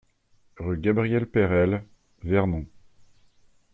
Rue 0.55 0.79
Gabriel 0.79 1.27
Perelle, 1.29 1.83
Vernon 2.23 2.65